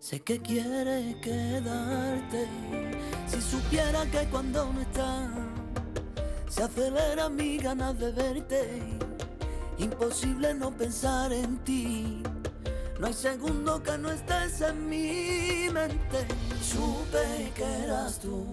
Sé 0.00 0.20
que 0.20 0.40
quieres 0.40 1.16
quedarte. 1.16 2.46
Si 3.26 3.40
supiera 3.40 4.06
que 4.06 4.28
cuando 4.30 4.72
no 4.72 4.80
estás, 4.80 5.28
se 6.48 6.62
acelera 6.62 7.28
mi 7.28 7.58
ganas 7.58 7.98
de 7.98 8.12
verte. 8.12 8.98
Imposible 9.78 10.54
no 10.54 10.70
pensar 10.70 11.32
en 11.32 11.58
ti. 11.64 12.22
No 13.00 13.08
hay 13.08 13.12
segundo 13.12 13.82
que 13.82 13.98
no 13.98 14.10
estés 14.10 14.60
en 14.60 14.88
mi 14.88 15.68
mente. 15.72 16.26
Supe 16.62 17.52
que 17.54 17.64
eras 17.84 18.20
tú, 18.20 18.46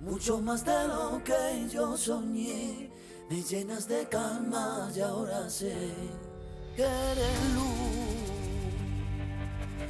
mucho 0.00 0.40
más 0.40 0.64
de 0.64 0.88
lo 0.88 1.22
que 1.24 1.68
yo 1.72 1.96
soñé. 1.96 2.90
Me 3.30 3.42
llenas 3.42 3.86
de 3.86 4.08
calma 4.08 4.90
y 4.94 5.00
ahora 5.00 5.48
sé 5.48 5.92
que 6.74 6.82
eres 6.82 7.54
luz. 7.54 8.19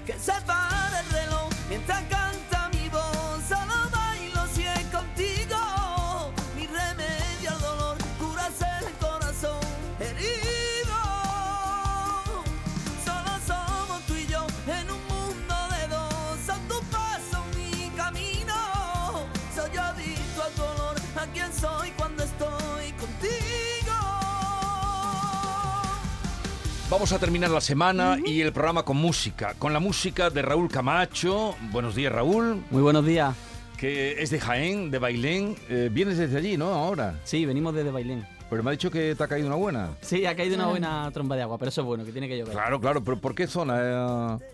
Que 0.06 0.18
se 0.18 0.32
para 0.46 1.00
el 1.00 1.10
reloj 1.10 1.50
mientras 1.68 2.02
Vamos 26.90 27.12
a 27.12 27.18
terminar 27.20 27.50
la 27.50 27.60
semana 27.60 28.18
y 28.24 28.40
el 28.40 28.52
programa 28.52 28.82
con 28.84 28.96
música, 28.96 29.54
con 29.58 29.72
la 29.72 29.78
música 29.78 30.28
de 30.28 30.42
Raúl 30.42 30.68
Camacho. 30.68 31.54
Buenos 31.70 31.94
días, 31.94 32.12
Raúl, 32.12 32.64
Muy 32.70 32.82
buenos 32.82 33.06
días. 33.06 33.36
que 33.78 34.20
es 34.20 34.30
de 34.30 34.40
Jaén, 34.40 34.90
de 34.90 34.98
Bailén. 34.98 35.54
Eh, 35.68 35.88
vienes 35.92 36.18
desde 36.18 36.36
allí, 36.38 36.56
¿no? 36.56 36.66
Ahora. 36.74 37.18
Sí, 37.24 37.46
venimos 37.46 37.74
desde 37.74 37.90
Bailén. 37.92 38.26
Pero 38.50 38.64
me 38.64 38.70
ha 38.70 38.72
dicho 38.72 38.90
que 38.90 39.14
te 39.14 39.22
ha 39.22 39.28
caído 39.28 39.46
una 39.46 39.56
buena. 39.56 39.90
Sí, 40.00 40.26
ha 40.26 40.34
caído 40.34 40.56
una 40.56 40.66
buena 40.66 41.08
tromba 41.12 41.36
de 41.36 41.42
agua, 41.42 41.58
pero 41.58 41.68
eso 41.68 41.82
es 41.82 41.86
bueno, 41.86 42.04
que 42.04 42.10
tiene 42.10 42.26
que 42.28 42.36
llover. 42.36 42.52
Claro, 42.52 42.80
claro, 42.80 43.04
pero 43.04 43.20
¿por 43.20 43.36
qué 43.36 43.46
zona? 43.46 44.38
Eh, 44.40 44.44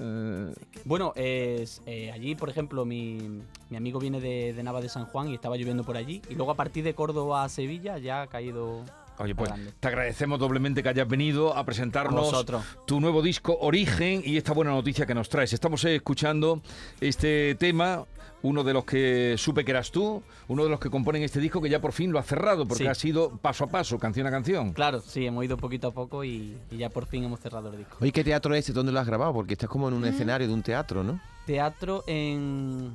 eh, 0.00 0.54
Bueno, 0.84 1.14
es, 1.16 1.80
eh, 1.86 2.12
allí, 2.12 2.34
por 2.34 2.50
ejemplo, 2.50 2.84
mi, 2.84 3.40
mi 3.70 3.76
amigo 3.78 3.98
viene 3.98 4.20
de, 4.20 4.52
de 4.52 4.62
Nava 4.62 4.82
de 4.82 4.90
San 4.90 5.06
Juan 5.06 5.28
y 5.28 5.34
estaba 5.34 5.56
lloviendo 5.56 5.82
por 5.84 5.96
allí. 5.96 6.20
Y 6.28 6.34
luego 6.34 6.50
a 6.50 6.56
partir 6.56 6.84
de 6.84 6.94
Córdoba 6.94 7.44
a 7.44 7.48
Sevilla 7.48 7.96
ya 7.96 8.20
ha 8.20 8.26
caído... 8.26 8.84
Oye, 9.18 9.34
pues 9.34 9.50
grande. 9.50 9.72
te 9.80 9.88
agradecemos 9.88 10.38
doblemente 10.38 10.82
que 10.82 10.88
hayas 10.88 11.08
venido 11.08 11.56
a 11.56 11.64
presentarnos 11.64 12.32
A 12.34 12.62
tu 12.86 13.00
nuevo 13.00 13.22
disco 13.22 13.56
Origen 13.60 14.22
y 14.24 14.36
esta 14.36 14.52
buena 14.52 14.70
noticia 14.72 15.06
que 15.06 15.14
nos 15.14 15.28
traes. 15.28 15.52
Estamos 15.52 15.84
eh, 15.84 15.96
escuchando 15.96 16.60
este 17.00 17.54
tema, 17.54 18.04
uno 18.42 18.62
de 18.62 18.74
los 18.74 18.84
que 18.84 19.34
supe 19.38 19.64
que 19.64 19.70
eras 19.72 19.90
tú, 19.90 20.22
uno 20.48 20.64
de 20.64 20.70
los 20.70 20.78
que 20.78 20.90
componen 20.90 21.22
este 21.22 21.40
disco 21.40 21.60
que 21.62 21.68
ya 21.70 21.80
por 21.80 21.92
fin 21.92 22.12
lo 22.12 22.18
ha 22.18 22.22
cerrado 22.22 22.66
porque 22.66 22.84
Sí. 22.84 22.88
ha 22.88 22.94
sido 22.94 23.30
paso 23.38 23.64
a 23.64 23.66
paso, 23.68 23.98
canción 23.98 24.26
a 24.26 24.30
canción. 24.30 24.72
Claro, 24.72 25.00
sí, 25.00 25.26
hemos 25.26 25.44
ido 25.44 25.56
poquito 25.56 25.88
a 25.88 25.92
poco 25.92 26.22
y, 26.22 26.56
y 26.70 26.76
ya 26.76 26.90
por 26.90 27.06
fin 27.06 27.24
hemos 27.24 27.40
cerrado 27.40 27.70
el 27.70 27.78
disco. 27.78 27.96
Oye, 28.00 28.12
¿qué 28.12 28.22
teatro 28.22 28.54
es 28.54 28.64
ese? 28.64 28.72
¿Dónde 28.72 28.92
lo 28.92 29.00
has 29.00 29.06
grabado? 29.06 29.32
Porque 29.32 29.54
estás 29.54 29.68
como 29.70 29.88
en 29.88 29.94
un 29.94 30.04
escenario 30.04 30.46
de 30.46 30.52
un 30.54 30.62
teatro, 30.62 31.02
¿no? 31.02 31.20
Teatro 31.46 32.04
en... 32.06 32.94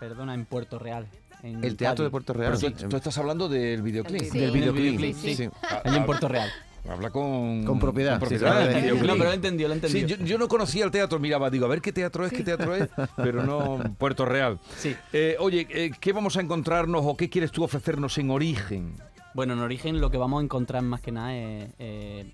Perdona, 0.00 0.32
en 0.34 0.46
Puerto 0.46 0.78
Real. 0.78 1.08
En 1.42 1.62
El 1.64 1.76
teatro 1.76 2.04
de. 2.04 2.10
Puerto 2.10 2.32
Real. 2.32 2.56
Pero 2.60 2.74
tú, 2.74 2.88
tú 2.88 2.96
estás 2.96 3.16
hablando 3.18 3.48
del 3.48 3.82
videoclip. 3.82 4.22
Sí. 4.22 4.38
Del 4.38 4.50
videoclip, 4.50 4.98
videoclip, 4.98 5.16
sí. 5.16 5.34
sí. 5.34 5.48
Allí 5.84 5.96
en 5.96 6.06
Puerto 6.06 6.28
Real. 6.28 6.50
Habla 6.88 7.10
con... 7.10 7.64
Con 7.64 7.78
propiedad, 7.78 8.14
sí, 8.14 8.20
propiedad 8.20 8.60
sí, 8.62 8.64
del 8.68 8.74
sí. 8.74 8.80
videoclip. 8.80 9.06
No, 9.10 9.12
pero 9.18 9.24
lo 9.28 9.32
entendió, 9.34 9.68
lo 9.68 9.74
entendió. 9.74 10.00
Sí, 10.00 10.06
yo, 10.06 10.24
yo 10.24 10.38
no 10.38 10.48
conocía 10.48 10.84
el 10.86 10.90
teatro, 10.90 11.18
miraba, 11.18 11.50
digo, 11.50 11.66
a 11.66 11.68
ver 11.68 11.82
qué 11.82 11.92
teatro 11.92 12.24
es, 12.24 12.32
qué 12.32 12.42
teatro 12.42 12.74
es, 12.74 12.88
pero 13.16 13.44
no 13.44 13.78
Puerto 13.98 14.24
Real. 14.24 14.58
Sí. 14.78 14.96
Eh, 15.12 15.36
oye, 15.38 15.66
eh, 15.70 15.90
¿qué 16.00 16.12
vamos 16.12 16.38
a 16.38 16.40
encontrarnos 16.40 17.02
o 17.04 17.14
qué 17.16 17.28
quieres 17.28 17.52
tú 17.52 17.62
ofrecernos 17.62 18.16
en 18.16 18.30
origen? 18.30 18.94
Bueno, 19.34 19.52
en 19.52 19.58
origen 19.58 20.00
lo 20.00 20.10
que 20.10 20.16
vamos 20.16 20.40
a 20.40 20.44
encontrar 20.44 20.82
más 20.82 21.02
que 21.02 21.12
nada 21.12 21.36
es 21.36 21.68
eh, 21.78 22.32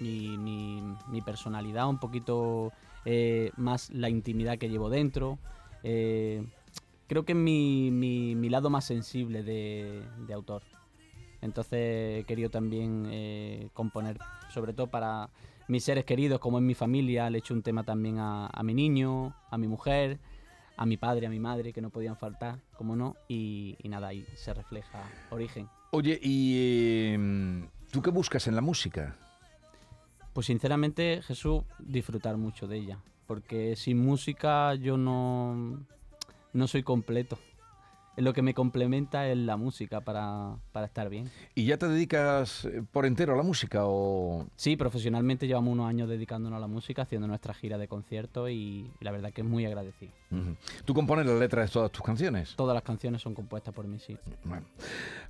mi, 0.00 0.38
mi- 0.38 0.82
mi 1.08 1.20
personalidad, 1.20 1.86
un 1.86 1.98
poquito 1.98 2.72
eh, 3.04 3.50
más 3.56 3.90
la 3.90 4.08
intimidad 4.08 4.56
que 4.56 4.70
llevo 4.70 4.88
dentro. 4.88 5.38
Creo 7.06 7.24
que 7.24 7.32
es 7.32 7.38
mi, 7.38 7.90
mi- 7.90 8.34
mi 8.34 8.48
lado 8.48 8.70
más 8.70 8.84
sensible 8.84 9.42
de, 9.42 10.02
de 10.26 10.32
autor. 10.34 10.62
Entonces 11.42 12.20
he 12.20 12.24
querido 12.26 12.48
también 12.50 13.06
eh, 13.10 13.68
componer, 13.74 14.16
sobre 14.52 14.72
todo 14.72 14.86
para 14.86 15.28
mis 15.68 15.84
seres 15.84 16.04
queridos, 16.04 16.40
como 16.40 16.58
en 16.58 16.66
mi 16.66 16.74
familia. 16.74 17.28
Le 17.28 17.38
he 17.38 17.40
hecho 17.40 17.52
un 17.54 17.62
tema 17.62 17.84
también 17.84 18.18
a, 18.18 18.46
a 18.46 18.62
mi 18.62 18.72
niño, 18.72 19.34
a 19.50 19.58
mi 19.58 19.68
mujer, 19.68 20.18
a 20.76 20.86
mi 20.86 20.96
padre, 20.96 21.26
a 21.26 21.30
mi 21.30 21.38
madre, 21.40 21.72
que 21.74 21.82
no 21.82 21.90
podían 21.90 22.16
faltar, 22.16 22.58
como 22.78 22.96
no. 22.96 23.16
Y, 23.28 23.76
y 23.82 23.88
nada, 23.90 24.08
ahí 24.08 24.24
se 24.34 24.54
refleja 24.54 25.02
origen. 25.30 25.68
Oye, 25.90 26.18
¿y 26.22 26.54
eh, 26.58 27.68
tú 27.92 28.00
qué 28.00 28.10
buscas 28.10 28.46
en 28.46 28.54
la 28.54 28.62
música? 28.62 29.14
Pues 30.32 30.46
sinceramente, 30.46 31.20
Jesús, 31.22 31.62
disfrutar 31.78 32.36
mucho 32.38 32.66
de 32.66 32.78
ella. 32.78 32.98
Porque 33.26 33.76
sin 33.76 33.98
música 34.04 34.74
yo 34.74 34.96
no, 34.96 35.78
no 36.54 36.66
soy 36.66 36.82
completo. 36.82 37.38
Lo 38.16 38.32
que 38.32 38.42
me 38.42 38.54
complementa 38.54 39.28
es 39.28 39.36
la 39.36 39.56
música 39.56 40.02
para, 40.02 40.56
para 40.70 40.86
estar 40.86 41.10
bien. 41.10 41.28
¿Y 41.56 41.64
ya 41.64 41.78
te 41.78 41.88
dedicas 41.88 42.64
eh, 42.64 42.82
por 42.92 43.06
entero 43.06 43.34
a 43.34 43.36
la 43.36 43.42
música 43.42 43.80
o...? 43.86 44.46
Sí, 44.54 44.76
profesionalmente 44.76 45.48
llevamos 45.48 45.72
unos 45.72 45.88
años 45.88 46.08
dedicándonos 46.08 46.56
a 46.56 46.60
la 46.60 46.68
música, 46.68 47.02
haciendo 47.02 47.26
nuestra 47.26 47.54
gira 47.54 47.76
de 47.76 47.88
conciertos 47.88 48.50
y, 48.50 48.88
la 49.00 49.10
verdad 49.10 49.32
que 49.32 49.40
es 49.40 49.46
muy 49.46 49.66
agradecido. 49.66 50.12
¿Tú 50.84 50.94
compones 50.94 51.26
las 51.26 51.38
letras 51.38 51.68
de 51.68 51.72
todas 51.72 51.90
tus 51.90 52.02
canciones? 52.02 52.54
Todas 52.56 52.74
las 52.74 52.82
canciones 52.82 53.22
son 53.22 53.34
compuestas 53.34 53.74
por 53.74 53.86
mí, 53.86 53.98
sí. 53.98 54.16
Bueno. 54.44 54.64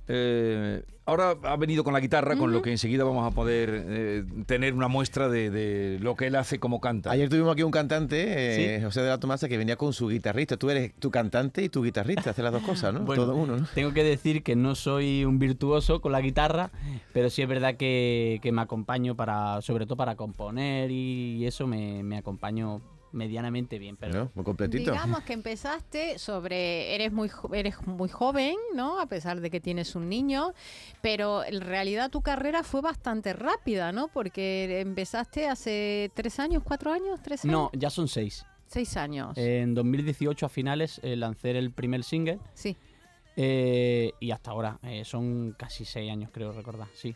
Eh, 0.07 0.83
ahora 1.05 1.35
ha 1.43 1.55
venido 1.57 1.83
con 1.83 1.93
la 1.93 1.99
guitarra, 1.99 2.35
con 2.35 2.51
lo 2.51 2.61
que 2.61 2.71
enseguida 2.71 3.03
vamos 3.03 3.25
a 3.25 3.33
poder 3.33 3.69
eh, 3.87 4.23
tener 4.45 4.73
una 4.75 4.87
muestra 4.87 5.29
de, 5.29 5.49
de 5.49 5.97
lo 5.99 6.15
que 6.15 6.27
él 6.27 6.35
hace 6.35 6.59
como 6.59 6.79
canta. 6.79 7.09
Ayer 7.11 7.27
tuvimos 7.27 7.53
aquí 7.53 7.63
un 7.63 7.71
cantante, 7.71 8.25
eh, 8.75 8.77
Sí. 8.79 8.83
José 8.85 9.01
de 9.01 9.09
la 9.09 9.19
Tomasa, 9.19 9.49
que 9.49 9.57
venía 9.57 9.75
con 9.77 9.93
su 9.93 10.07
guitarrista. 10.07 10.57
Tú 10.57 10.69
eres 10.69 10.93
tu 10.99 11.09
cantante 11.09 11.63
y 11.63 11.69
tu 11.69 11.83
guitarrista, 11.83 12.29
haces 12.29 12.43
las 12.43 12.53
dos 12.53 12.61
cosas, 12.63 12.93
¿no? 12.93 12.99
Bueno, 13.01 13.23
Todo 13.25 13.35
uno, 13.35 13.57
¿no? 13.57 13.67
Tengo 13.73 13.93
que 13.93 14.03
decir 14.03 14.43
que 14.43 14.55
no 14.55 14.75
soy 14.75 15.25
un 15.25 15.39
virtuoso 15.39 16.01
con 16.01 16.11
la 16.11 16.21
guitarra, 16.21 16.69
pero 17.13 17.29
sí 17.31 17.41
es 17.41 17.47
verdad 17.47 17.75
que, 17.75 18.39
que 18.43 18.51
me 18.51 18.61
acompaño 18.61 19.15
para, 19.15 19.61
sobre 19.63 19.85
todo 19.85 19.97
para 19.97 20.15
componer 20.15 20.91
y 20.91 21.45
eso 21.47 21.65
me, 21.65 22.03
me 22.03 22.17
acompaño 22.17 22.81
medianamente 23.15 23.79
bien. 23.79 23.97
Pero 23.97 24.13
¿No? 24.25 24.31
Muy 24.35 24.45
completito. 24.45 24.91
Digamos 24.91 25.21
que 25.23 25.33
empezaste 25.33 26.19
sobre, 26.19 26.93
eres 26.93 27.11
muy, 27.11 27.31
eres 27.53 27.75
muy 27.87 28.09
joven, 28.09 28.55
¿no? 28.75 28.99
A 28.99 29.07
pesar 29.07 29.41
de 29.41 29.49
que 29.49 29.59
tienes 29.59 29.95
un 29.95 30.09
niño, 30.09 30.53
pero 31.01 31.43
en 31.43 31.61
realidad 31.61 32.11
tu 32.11 32.21
carrera 32.21 32.63
fue 32.63 32.81
bastante 32.81 33.33
rápida, 33.33 33.91
¿no? 33.91 34.09
Porque 34.09 34.81
empezaste 34.81 35.47
hace 35.47 36.11
tres 36.13 36.39
años, 36.39 36.61
cuatro 36.63 36.91
años, 36.91 37.19
tres 37.23 37.43
años. 37.45 37.51
no, 37.51 37.71
ya 37.73 37.89
son 37.89 38.07
seis. 38.07 38.45
Seis 38.67 38.97
años. 38.97 39.37
En 39.37 39.73
2018 39.73 40.45
a 40.45 40.49
finales 40.49 40.99
eh, 41.03 41.15
lancé 41.15 41.51
el 41.51 41.71
primer 41.71 42.03
single 42.03 42.39
sí. 42.53 42.75
eh, 43.35 44.11
y 44.19 44.31
hasta 44.31 44.51
ahora 44.51 44.79
eh, 44.83 45.05
son 45.05 45.55
casi 45.57 45.85
seis 45.85 46.11
años 46.11 46.29
creo 46.33 46.51
recordar, 46.51 46.87
sí. 46.93 47.15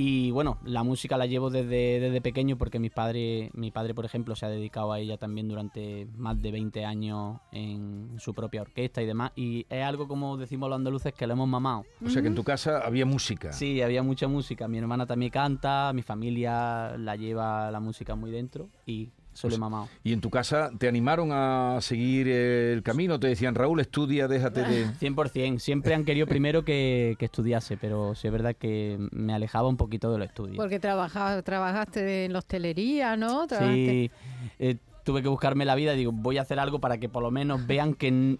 Y 0.00 0.30
bueno, 0.30 0.58
la 0.62 0.84
música 0.84 1.16
la 1.16 1.26
llevo 1.26 1.50
desde, 1.50 1.98
desde 1.98 2.20
pequeño 2.20 2.56
porque 2.56 2.78
mi 2.78 2.88
padre, 2.88 3.50
mi 3.54 3.72
padre, 3.72 3.94
por 3.94 4.04
ejemplo, 4.04 4.36
se 4.36 4.46
ha 4.46 4.48
dedicado 4.48 4.92
a 4.92 5.00
ella 5.00 5.16
también 5.16 5.48
durante 5.48 6.06
más 6.16 6.40
de 6.40 6.52
20 6.52 6.84
años 6.84 7.40
en 7.50 8.14
su 8.20 8.32
propia 8.32 8.62
orquesta 8.62 9.02
y 9.02 9.06
demás. 9.06 9.32
Y 9.34 9.66
es 9.68 9.82
algo, 9.82 10.06
como 10.06 10.36
decimos 10.36 10.68
los 10.68 10.76
andaluces, 10.76 11.12
que 11.12 11.26
lo 11.26 11.32
hemos 11.32 11.48
mamado. 11.48 11.84
O 12.06 12.08
sea 12.10 12.22
que 12.22 12.28
en 12.28 12.36
tu 12.36 12.44
casa 12.44 12.78
había 12.86 13.06
música. 13.06 13.52
Sí, 13.52 13.82
había 13.82 14.04
mucha 14.04 14.28
música. 14.28 14.68
Mi 14.68 14.78
hermana 14.78 15.04
también 15.04 15.32
canta, 15.32 15.92
mi 15.92 16.02
familia 16.02 16.96
la 16.96 17.16
lleva 17.16 17.68
la 17.72 17.80
música 17.80 18.14
muy 18.14 18.30
dentro 18.30 18.68
y 18.86 19.10
eso 19.38 19.48
lo 19.48 19.54
he 19.54 19.58
mamado. 19.58 19.88
Y 20.04 20.12
en 20.12 20.20
tu 20.20 20.30
casa 20.30 20.70
te 20.78 20.88
animaron 20.88 21.30
a 21.32 21.78
seguir 21.80 22.28
el 22.28 22.82
camino, 22.82 23.18
te 23.20 23.28
decían, 23.28 23.54
Raúl, 23.54 23.80
estudia, 23.80 24.28
déjate 24.28 24.62
de... 24.62 24.86
100%. 25.00 25.58
Siempre 25.58 25.94
han 25.94 26.04
querido 26.04 26.26
primero 26.26 26.64
que, 26.64 27.16
que 27.18 27.24
estudiase, 27.26 27.76
pero 27.76 28.14
sí 28.14 28.26
es 28.26 28.32
verdad 28.32 28.54
que 28.56 28.98
me 29.12 29.32
alejaba 29.32 29.68
un 29.68 29.76
poquito 29.76 30.10
de 30.12 30.18
los 30.18 30.28
estudios. 30.28 30.56
Porque 30.56 30.78
trabaja- 30.80 31.42
trabajaste 31.42 32.24
en 32.26 32.32
la 32.32 32.40
hostelería, 32.40 33.16
¿no? 33.16 33.46
Trabajaste- 33.46 34.10
Sí, 34.10 34.10
eh, 34.58 34.76
tuve 35.08 35.22
que 35.22 35.28
buscarme 35.28 35.64
la 35.64 35.74
vida. 35.74 35.92
Digo, 35.94 36.12
voy 36.12 36.36
a 36.36 36.42
hacer 36.42 36.58
algo 36.60 36.80
para 36.80 36.98
que 36.98 37.08
por 37.08 37.22
lo 37.22 37.30
menos 37.30 37.66
vean 37.66 37.94
que 37.94 38.36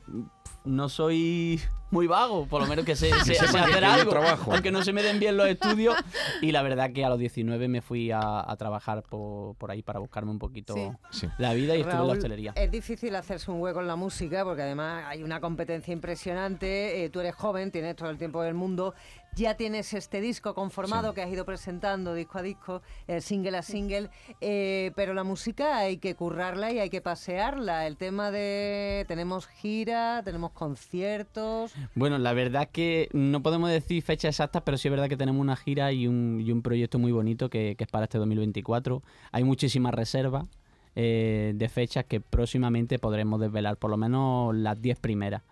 no 0.66 0.88
soy 0.90 1.58
muy 1.90 2.06
vago, 2.06 2.44
por 2.46 2.60
lo 2.60 2.66
menos 2.68 2.84
que 2.84 2.94
sé, 2.94 3.08
sé- 3.24 3.36
sé 3.36 3.58
hacer 3.58 3.82
algo, 3.86 4.10
trabajo. 4.10 4.52
aunque 4.52 4.70
no 4.70 4.82
se 4.82 4.92
me 4.92 5.02
den 5.02 5.18
bien 5.18 5.38
los 5.38 5.46
estudios. 5.48 5.94
Y 6.42 6.52
la 6.52 6.60
verdad 6.60 6.92
que 6.92 7.06
a 7.06 7.08
los 7.08 7.18
19 7.18 7.68
me 7.68 7.80
fui 7.80 8.10
a, 8.10 8.20
a 8.46 8.56
trabajar 8.58 9.02
por, 9.02 9.56
por 9.56 9.70
ahí 9.70 9.80
para 9.82 9.98
buscarme 9.98 10.30
un 10.30 10.38
poquito 10.38 10.74
Sí. 11.10 11.26
La 11.38 11.54
vida 11.54 11.74
y 11.74 11.80
estuve 11.80 11.92
en 11.94 11.98
la 12.00 12.04
Raúl, 12.04 12.16
hostelería. 12.18 12.52
Es 12.54 12.70
difícil 12.70 13.16
hacerse 13.16 13.50
un 13.50 13.62
hueco 13.62 13.80
en 13.80 13.86
la 13.86 13.96
música 13.96 14.44
porque 14.44 14.60
además 14.60 15.04
hay 15.06 15.22
una 15.22 15.40
competencia 15.40 15.90
impresionante. 15.94 17.02
eh, 17.02 17.08
tú 17.08 17.20
eres 17.20 17.34
joven, 17.34 17.70
tienes 17.70 17.96
todo 17.96 18.10
el 18.10 18.18
tiempo 18.18 18.42
del 18.42 18.52
mundo. 18.52 18.94
Ya 19.38 19.54
tienes 19.56 19.94
este 19.94 20.20
disco 20.20 20.54
conformado 20.54 21.10
Sí. 21.10 21.14
que 21.14 21.22
has 21.22 21.30
ido 21.32 21.44
presentando 21.44 22.12
disco 22.14 22.38
a 22.38 22.42
disco, 22.42 22.82
eh, 23.06 23.20
single 23.20 23.56
a 23.56 23.62
single, 23.62 24.10
eh, 24.40 24.90
pero 24.96 25.14
la 25.14 25.22
música 25.24 25.78
hay 25.78 25.98
que 25.98 26.14
currarla 26.14 26.72
y 26.72 26.80
hay 26.80 26.90
que 26.90 27.00
pasearla. 27.00 27.86
El 27.86 27.96
tema 27.96 28.30
de 28.30 29.04
tenemos 29.08 29.46
gira, 29.46 30.22
tenemos 30.24 30.50
conciertos. 30.50 31.72
Bueno, 31.94 32.18
la 32.18 32.32
verdad 32.32 32.62
es 32.64 32.68
que 32.68 33.08
no 33.12 33.42
podemos 33.42 33.70
decir 33.70 34.02
fechas 34.02 34.30
exactas, 34.34 34.62
pero 34.64 34.76
sí 34.76 34.88
es 34.88 34.92
verdad 34.92 35.08
que 35.08 35.16
tenemos 35.16 35.40
una 35.40 35.56
gira 35.56 35.92
y 35.92 36.06
un, 36.08 36.40
y 36.44 36.50
un 36.50 36.62
proyecto 36.62 36.98
muy 36.98 37.12
bonito 37.12 37.48
que, 37.48 37.74
que 37.76 37.84
es 37.84 37.90
para 37.90 38.04
este 38.04 38.18
2024. 38.18 39.02
Hay 39.32 39.44
muchísimas 39.44 39.94
reservas 39.94 40.46
eh, 40.96 41.52
de 41.54 41.68
fechas 41.68 42.04
que 42.06 42.20
próximamente 42.20 42.98
podremos 42.98 43.40
desvelar, 43.40 43.76
por 43.76 43.90
lo 43.90 43.96
menos 43.96 44.54
las 44.54 44.80
10 44.82 44.98
primeras. 44.98 45.42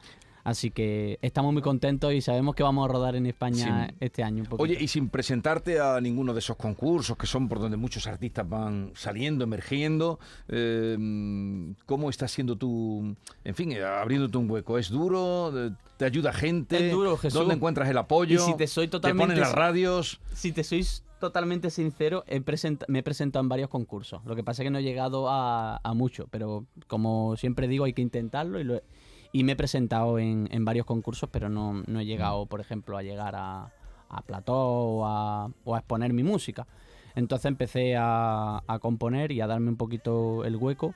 Así 0.47 0.71
que 0.71 1.19
estamos 1.23 1.53
muy 1.53 1.61
contentos 1.61 2.13
y 2.15 2.21
sabemos 2.21 2.55
que 2.55 2.63
vamos 2.63 2.89
a 2.89 2.93
rodar 2.93 3.17
en 3.17 3.27
España 3.27 3.89
Sí. 3.89 3.97
este 3.99 4.23
año 4.23 4.45
un. 4.45 4.63
Oye, 4.63 4.79
y 4.81 4.87
sin 4.87 5.09
presentarte 5.09 5.81
a 5.81 6.01
ninguno 6.01 6.33
de 6.33 6.39
esos 6.39 6.57
concursos 6.57 7.17
que 7.17 7.27
son 7.27 7.49
por 7.49 7.59
donde 7.59 7.77
muchos 7.77 8.07
artistas 8.07 8.49
van 8.49 8.93
saliendo, 8.95 9.43
emergiendo, 9.43 10.21
eh, 10.49 10.97
¿cómo 11.87 12.11
está 12.11 12.29
siendo 12.29 12.57
tu, 12.57 13.15
en 13.45 13.55
fin, 13.57 13.73
eh, 13.73 13.83
abriéndote 13.83 14.39
un 14.39 14.49
hueco? 14.51 14.79
¿Es 14.79 14.89
duro? 14.89 15.53
Eh, 15.67 15.73
¿Te 15.97 16.05
ayuda 16.05 16.33
gente? 16.33 16.87
Es 16.87 16.93
duro, 16.93 17.17
Jesús. 17.17 17.39
¿Dónde 17.41 17.55
encuentras 17.55 17.89
el 17.89 17.99
apoyo? 17.99 18.37
Y 18.37 18.39
si 18.39 18.57
te 18.57 18.67
soy 18.67 18.87
¿Te 18.87 18.93
totalmente 18.93 19.33
ponen 19.35 19.41
las 19.41 19.53
radios? 19.53 20.21
Si 20.33 20.53
te 20.53 20.63
sois 20.63 21.03
totalmente 21.19 21.71
sincero, 21.71 22.23
he 22.29 22.41
me 22.89 22.99
he 22.99 23.03
presentado 23.03 23.43
en 23.43 23.49
varios 23.49 23.69
concursos. 23.71 24.21
Lo 24.27 24.37
que 24.37 24.45
pasa 24.45 24.63
es 24.63 24.67
que 24.67 24.71
no 24.71 24.79
he 24.79 24.83
llegado 24.83 25.29
a, 25.31 25.81
a 25.83 25.95
mucho, 25.95 26.29
pero 26.31 26.67
como 26.87 27.37
siempre 27.37 27.67
digo, 27.69 27.85
hay 27.87 27.95
que 27.95 28.03
intentarlo 28.03 28.61
y, 28.61 28.65
lo 28.65 28.77
he- 28.77 28.83
y 29.39 29.45
me 29.45 29.53
he 29.53 29.57
presentado 29.57 30.19
en, 30.19 30.49
en 30.51 30.65
varios 30.65 30.87
concursos, 30.87 31.29
pero 31.31 31.49
no, 31.49 31.83
no 31.87 32.01
he 32.01 32.05
llegado, 32.07 32.47
por 32.47 32.61
ejemplo, 32.61 32.97
a 32.97 33.03
llegar 33.03 33.35
a, 33.37 33.73
a 34.09 34.23
plató 34.23 34.55
o 34.57 35.07
a, 35.07 35.51
o 35.65 35.75
a 35.75 35.79
exponer 35.79 36.13
mi 36.13 36.23
música. 36.23 36.67
Entonces 37.15 37.47
empecé 37.47 37.97
a, 37.97 38.63
a 38.67 38.79
componer 38.79 39.33
y 39.33 39.41
a 39.41 39.47
darme 39.47 39.71
un 39.71 39.77
poquito 39.77 40.45
el 40.45 40.57
hueco. 40.57 40.95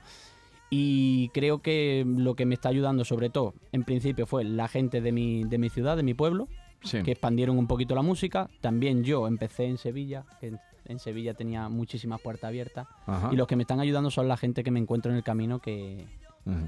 Y 0.70 1.28
creo 1.34 1.60
que 1.62 2.04
lo 2.06 2.34
que 2.36 2.46
me 2.46 2.54
está 2.54 2.68
ayudando 2.68 3.04
sobre 3.04 3.28
todo, 3.30 3.54
en 3.72 3.82
principio, 3.84 4.26
fue 4.26 4.44
la 4.44 4.68
gente 4.68 5.00
de 5.00 5.10
mi, 5.12 5.42
de 5.44 5.58
mi 5.58 5.68
ciudad, 5.68 5.96
de 5.96 6.02
mi 6.02 6.14
pueblo, 6.14 6.48
Sí. 6.82 7.02
que 7.02 7.10
expandieron 7.10 7.58
un 7.58 7.66
poquito 7.66 7.94
la 7.94 8.02
música. 8.02 8.48
También 8.62 9.02
yo 9.04 9.26
empecé 9.26 9.66
en 9.66 9.76
Sevilla, 9.76 10.24
que 10.40 10.46
en, 10.48 10.58
en 10.86 10.98
Sevilla 10.98 11.34
tenía 11.34 11.68
muchísimas 11.68 12.20
puertas 12.22 12.48
abiertas. 12.48 12.86
Ajá. 13.06 13.28
Y 13.32 13.36
los 13.36 13.46
que 13.46 13.56
me 13.56 13.64
están 13.64 13.80
ayudando 13.80 14.10
son 14.10 14.28
la 14.28 14.36
gente 14.38 14.62
que 14.62 14.70
me 14.70 14.78
encuentro 14.80 15.10
en 15.10 15.18
el 15.18 15.24
camino, 15.24 15.58
que, 15.58 16.06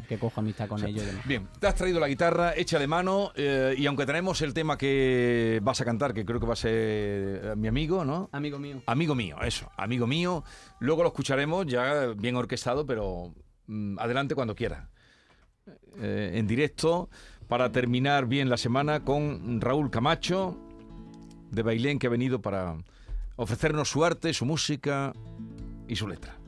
Que 0.09 0.19
cojo 0.19 0.41
amistad 0.41 0.69
con 0.69 0.85
ellos. 0.85 1.03
y. 1.03 1.29
Bien, 1.29 1.49
te 1.59 1.67
has 1.67 1.75
traído 1.75 1.99
la 1.99 2.07
guitarra, 2.07 2.55
échale 2.55 2.87
mano, 2.87 3.33
eh, 3.35 3.75
y 3.77 3.87
aunque 3.87 4.07
tenemos 4.07 4.41
el 4.43 4.55
tema 4.55 4.77
que 4.77 5.61
vas 5.63 5.81
a 5.81 5.85
cantar, 5.85 6.13
que 6.13 6.25
creo 6.25 6.39
que 6.39 6.47
va 6.47 6.53
a 6.53 6.57
ser 6.57 6.73
eh, 6.75 7.55
mi 7.57 7.69
amigo, 7.69 8.05
¿no? 8.05 8.29
Amigo 8.33 8.59
mío. 8.59 8.83
Amigo 8.87 9.15
mío, 9.15 9.39
eso, 9.43 9.71
amigo 9.77 10.07
mío. 10.07 10.45
Luego 10.79 11.03
lo 11.03 11.09
escucharemos 11.09 11.67
ya 11.67 12.09
bien 12.09 12.37
orquestado, 12.37 12.87
pero 12.87 13.35
mm, 13.67 13.99
adelante 13.99 14.35
cuando 14.35 14.55
quiera. 14.55 14.91
Eh, 15.99 16.33
en 16.35 16.47
directo, 16.47 17.09
para 17.49 17.73
terminar 17.73 18.27
bien 18.27 18.49
la 18.51 18.57
semana 18.57 19.05
con 19.05 19.61
Raúl 19.61 19.91
Camacho, 19.91 20.57
de 21.51 21.63
Bailén, 21.63 21.99
que 21.99 22.07
ha 22.07 22.11
venido 22.11 22.41
para 22.41 22.77
ofrecernos 23.37 23.89
su 23.89 24.05
arte, 24.05 24.33
su 24.33 24.45
música 24.45 25.13
y 25.89 25.97
su 25.97 26.09
letra. 26.09 26.42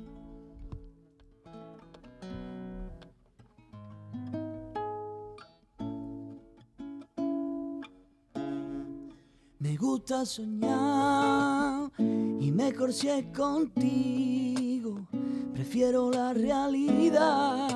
Gusta 9.84 10.24
soñar 10.24 11.90
y 11.98 12.50
mejor 12.50 12.90
si 12.92 13.08
es 13.10 13.26
contigo. 13.36 15.06
Prefiero 15.52 16.10
la 16.10 16.32
realidad. 16.32 17.68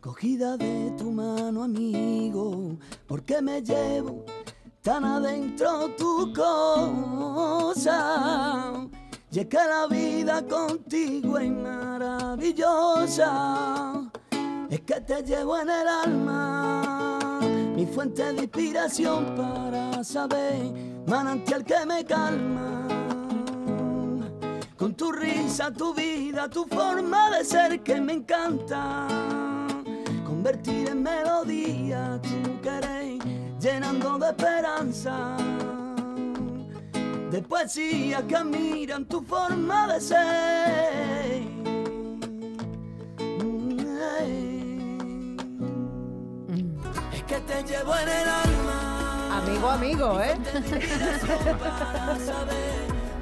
Cogida 0.00 0.56
de 0.56 0.92
tu 0.96 1.10
mano, 1.12 1.64
amigo, 1.64 2.78
porque 3.06 3.42
me 3.42 3.60
llevo 3.60 4.24
tan 4.80 5.04
adentro 5.04 5.90
tu 5.98 6.32
cosa. 6.32 7.92
Y 9.30 9.40
es 9.40 9.46
que 9.46 9.58
la 9.58 9.86
vida 9.88 10.42
contigo 10.48 11.36
es 11.38 11.50
maravillosa. 11.50 13.20
Es 14.70 14.80
que 14.80 15.00
te 15.02 15.22
llevo 15.22 15.58
en 15.58 15.68
el 15.68 15.86
alma, 15.86 17.40
mi 17.76 17.84
fuente 17.84 18.32
de 18.32 18.44
inspiración 18.44 19.34
para 19.36 19.89
saber, 20.04 20.72
manantial 21.06 21.64
que 21.64 21.86
me 21.86 22.04
calma. 22.04 22.86
Con 24.76 24.94
tu 24.94 25.12
risa, 25.12 25.70
tu 25.70 25.92
vida, 25.94 26.48
tu 26.48 26.64
forma 26.64 27.30
de 27.30 27.44
ser 27.44 27.80
que 27.82 28.00
me 28.00 28.14
encanta. 28.14 29.06
Convertir 30.24 30.88
en 30.88 31.02
melodía 31.02 32.18
tu 32.22 32.60
querer, 32.62 33.18
llenando 33.60 34.18
de 34.18 34.28
esperanza. 34.28 35.36
De 37.30 37.42
poesía 37.42 38.26
que 38.26 38.36
admiran 38.36 39.04
tu 39.04 39.20
forma 39.22 39.86
de 39.92 40.00
ser. 40.00 41.42
Es 47.12 47.22
que 47.24 47.40
te 47.40 47.62
llevo 47.64 47.94
en 47.96 48.08
el 48.08 48.28
alma. 48.28 48.69
Amigo, 49.42 49.70
amigo, 49.70 50.20
¿eh? 50.20 50.36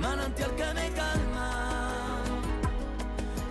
manantial 0.00 0.50
que 0.56 0.75
me 0.75 0.91
calma. 0.91 2.23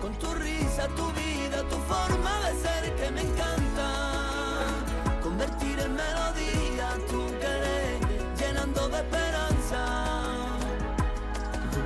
Con 0.00 0.12
tu 0.18 0.34
risa, 0.34 0.86
tu 0.88 1.06
vida, 1.12 1.62
tu 1.70 1.76
forma 1.76 2.40
de 2.44 2.54
ser 2.60 2.94
que 2.94 3.10
me 3.10 3.22
encanta. 3.22 4.66
Convertir 5.22 5.78
en 5.80 5.94
melodía 5.94 6.88
tu 7.08 7.26
querer, 7.38 7.98
llenando 8.38 8.88
de 8.90 8.96
esperanza. 8.98 9.80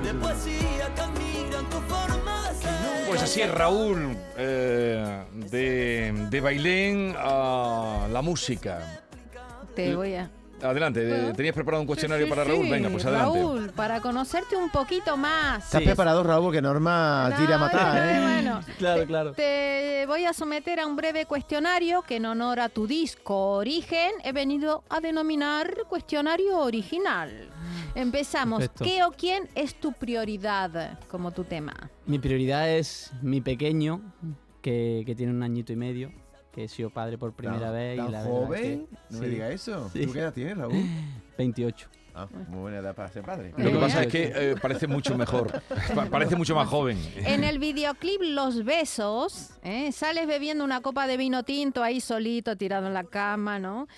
De 0.02 0.14
poesía 0.14 0.94
que 0.94 1.00
admiran 1.00 1.70
tu 1.70 1.80
forma 1.82 2.48
de 2.48 2.54
ser. 2.56 3.06
Pues 3.06 3.22
así 3.22 3.40
es 3.40 3.50
Raúl, 3.52 4.16
eh, 4.36 5.24
de, 5.32 6.26
de 6.28 6.40
Bailén 6.40 7.14
a 7.18 8.08
la 8.10 8.20
música. 8.20 9.00
Te 9.76 9.94
voy 9.94 10.14
a... 10.16 10.28
Adelante, 10.62 11.02
eh, 11.02 11.08
Bueno. 11.08 11.32
¿tenías 11.34 11.54
preparado 11.54 11.80
un 11.82 11.86
cuestionario 11.86 12.26
Sí, 12.26 12.30
para 12.30 12.44
sí, 12.44 12.50
Raúl? 12.50 12.68
Venga, 12.70 12.88
pues 12.90 13.04
adelante. 13.04 13.38
Raúl, 13.38 13.70
para 13.70 14.00
conocerte 14.00 14.56
un 14.56 14.70
poquito 14.70 15.16
más. 15.16 15.64
¿Estás 15.64 15.80
Sí. 15.80 15.86
preparado, 15.86 16.22
Raúl? 16.22 16.44
Porque 16.44 16.62
Norma 16.62 17.32
tira 17.36 17.56
a 17.56 17.58
matar, 17.58 17.94
no, 17.94 18.02
¿eh? 18.10 18.20
bueno, 18.22 18.60
Claro, 18.78 19.00
te- 19.00 19.06
claro. 19.06 19.32
Te 19.32 20.04
voy 20.06 20.24
a 20.24 20.32
someter 20.32 20.78
a 20.80 20.86
un 20.86 20.96
breve 20.96 21.26
cuestionario 21.26 22.02
que 22.02 22.16
en 22.16 22.26
honor 22.26 22.60
a 22.60 22.68
tu 22.68 22.86
disco 22.86 23.52
Origen 23.54 24.12
he 24.24 24.32
venido 24.32 24.84
a 24.88 25.00
denominar 25.00 25.74
cuestionario 25.88 26.58
original. 26.58 27.48
Empezamos. 27.94 28.60
Perfecto. 28.60 28.84
¿Qué 28.84 29.04
o 29.04 29.10
quién 29.12 29.48
es 29.54 29.74
tu 29.74 29.92
prioridad 29.92 30.98
como 31.08 31.30
tu 31.32 31.44
tema? 31.44 31.90
Mi 32.06 32.18
prioridad 32.18 32.70
es 32.70 33.12
mi 33.20 33.40
pequeño, 33.40 34.00
que, 34.62 35.02
que 35.04 35.14
tiene 35.14 35.32
un 35.32 35.42
añito 35.42 35.72
y 35.72 35.76
medio, 35.76 36.12
que 36.52 36.64
he 36.64 36.68
sido 36.68 36.90
padre 36.90 37.16
por 37.18 37.32
primera 37.32 37.60
Tan- 37.66 37.72
vez. 37.72 37.96
tan 37.96 38.08
y 38.08 38.12
la 38.12 38.22
joven? 38.24 38.62
que- 38.62 38.96
no 39.10 39.16
sí, 39.18 39.20
me 39.22 39.28
digas 39.28 39.50
eso. 39.52 39.90
Sí. 39.92 40.06
¿Tú 40.06 40.12
qué 40.12 40.18
edad 40.20 40.32
tienes, 40.32 40.56
Raúl? 40.58 40.74
28. 41.38 41.88
Ah, 42.14 42.28
muy 42.48 42.60
buena 42.60 42.76
edad 42.78 42.94
para 42.94 43.08
ser 43.10 43.22
padre. 43.22 43.54
Lo 43.56 43.70
que 43.72 43.78
pasa 43.78 44.02
es 44.02 44.08
que 44.08 44.32
eh, 44.34 44.54
parece 44.60 44.86
mucho 44.86 45.16
mejor, 45.16 45.62
pa- 45.94 46.04
parece 46.06 46.36
mucho 46.36 46.54
más 46.54 46.68
joven. 46.68 46.98
En 47.16 47.42
el 47.42 47.58
videoclip 47.58 48.20
Los 48.20 48.64
Besos, 48.66 49.52
¿eh? 49.64 49.90
sales 49.92 50.26
bebiendo 50.26 50.62
una 50.62 50.82
copa 50.82 51.06
de 51.06 51.16
vino 51.16 51.42
tinto 51.42 51.82
ahí 51.82 52.02
solito, 52.02 52.54
tirado 52.56 52.86
en 52.86 52.92
la 52.92 53.04
cama, 53.04 53.58
¿no? 53.58 53.88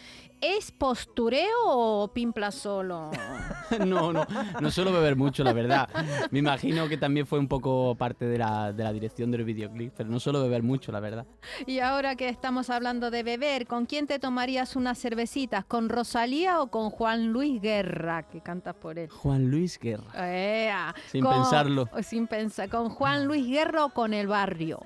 ¿Es 0.44 0.70
postureo 0.72 1.48
o 1.64 2.08
pimpla 2.12 2.50
solo? 2.50 3.10
no, 3.86 4.12
no, 4.12 4.26
no 4.60 4.70
suelo 4.70 4.92
beber 4.92 5.16
mucho, 5.16 5.42
la 5.42 5.54
verdad. 5.54 5.88
Me 6.30 6.40
imagino 6.40 6.86
que 6.86 6.98
también 6.98 7.26
fue 7.26 7.38
un 7.38 7.48
poco 7.48 7.94
parte 7.94 8.26
de 8.26 8.36
la, 8.36 8.70
de 8.74 8.84
la 8.84 8.92
dirección 8.92 9.30
del 9.30 9.44
videoclip, 9.44 9.94
pero 9.96 10.10
no 10.10 10.20
suelo 10.20 10.42
beber 10.42 10.62
mucho, 10.62 10.92
la 10.92 11.00
verdad. 11.00 11.26
Y 11.66 11.78
ahora 11.78 12.14
que 12.14 12.28
estamos 12.28 12.68
hablando 12.68 13.10
de 13.10 13.22
beber, 13.22 13.66
¿con 13.66 13.86
quién 13.86 14.06
te 14.06 14.18
tomarías 14.18 14.76
unas 14.76 14.98
cervecitas? 14.98 15.64
¿Con 15.64 15.88
Rosalía 15.88 16.60
o 16.60 16.66
con 16.66 16.90
Juan 16.90 17.28
Luis 17.32 17.62
Guerra, 17.62 18.24
que 18.28 18.42
cantas 18.42 18.74
por 18.74 18.98
él? 18.98 19.08
Juan 19.08 19.50
Luis 19.50 19.78
Guerra. 19.78 20.30
Ea, 20.30 20.94
Sin 21.10 21.24
pensarlo. 21.24 21.88
Sin 22.02 22.26
pensar. 22.26 22.68
¿Con 22.68 22.90
Juan 22.90 23.26
Luis 23.26 23.46
Guerra 23.46 23.86
o 23.86 23.94
con 23.94 24.12
el 24.12 24.26
barrio? 24.26 24.80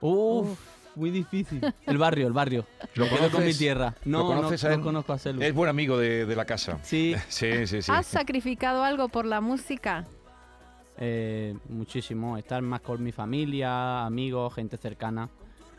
Uf, 0.00 0.58
muy 0.94 1.10
difícil. 1.10 1.60
El 1.86 1.98
barrio, 1.98 2.26
el 2.26 2.32
barrio. 2.32 2.64
¿Lo 2.94 3.04
Me 3.04 3.10
quedo 3.10 3.18
con 3.18 3.26
mi 3.26 3.30
conoces? 3.32 3.58
tierra. 3.58 3.94
¿Lo 4.04 4.18
No, 4.20 4.26
conoces 4.26 4.62
no, 4.62 4.68
a 4.68 4.72
no 4.72 4.76
él? 4.78 4.82
conozco 4.82 5.12
a 5.12 5.18
Celu. 5.18 5.42
Es 5.42 5.54
buen 5.54 5.68
amigo 5.70 5.96
de, 5.98 6.26
de 6.26 6.36
la 6.36 6.44
casa. 6.44 6.78
Sí, 6.82 7.14
Sí, 7.28 7.66
sí, 7.66 7.82
sí. 7.82 7.92
¿Has 7.94 8.06
sacrificado 8.06 8.82
algo 8.84 9.08
por 9.08 9.24
la 9.26 9.40
música? 9.40 10.06
eh, 11.00 11.54
muchísimo. 11.68 12.36
Estar 12.36 12.60
más 12.62 12.80
con 12.80 13.02
mi 13.02 13.12
familia, 13.12 14.04
amigos, 14.04 14.54
gente 14.54 14.76
cercana. 14.76 15.28